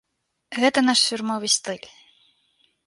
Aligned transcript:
Гэта 0.63 0.79
наш 0.87 0.99
фірмовы 1.11 1.47
стыль. 1.59 1.87